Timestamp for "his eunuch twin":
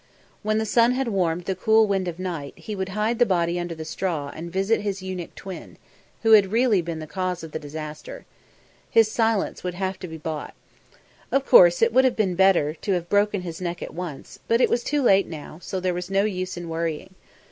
4.81-5.77